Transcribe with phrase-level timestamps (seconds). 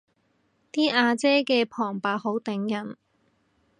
[0.71, 2.95] 啲阿姐嘅旁白好頂癮